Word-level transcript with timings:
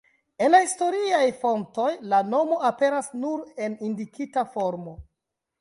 En 0.43 0.53
la 0.53 0.61
historiaj 0.67 1.19
fontoj 1.41 1.91
la 2.13 2.21
nomo 2.31 2.59
aperas 2.71 3.13
nur 3.27 3.47
en 3.67 3.79
indikita 3.91 4.49
formo. 4.57 4.99